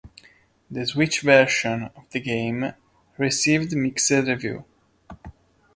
[0.71, 2.73] The Switch version of the game
[3.19, 4.63] received mixed reviews.